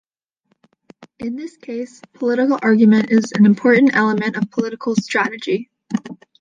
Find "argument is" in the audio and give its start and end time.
2.63-3.31